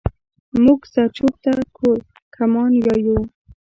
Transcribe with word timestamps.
مونږ 0.63 0.81
زرچوب 0.93 1.33
ته 1.43 1.51
کورکمان 1.77 2.71
يايو 2.85 3.19